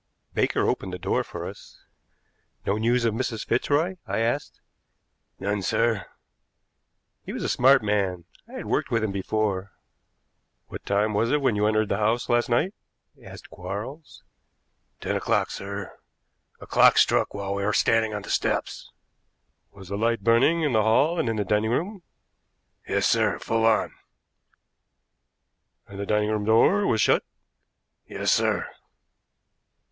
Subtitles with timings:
[0.33, 1.79] Baker opened the door for us.
[2.65, 3.45] "No news of Mrs.
[3.45, 4.59] Fitzroy?" I asked.
[5.37, 6.07] "None, sir."
[7.23, 8.25] He was a smart man.
[8.47, 9.73] I had worked with him before.
[10.69, 12.73] "What time was it when you entered the house last night?"
[13.23, 14.23] asked Quarles.
[14.99, 15.95] "Ten o'clock, sir.
[16.59, 18.89] A clock struck while we were standing on the steps."
[19.69, 22.01] "Was the light burning in the hall and in the dining room?"
[22.87, 23.93] "Yes, sir; full on."
[25.85, 27.23] "And the dining room door was shut?"
[28.07, 28.67] "Yes, sir."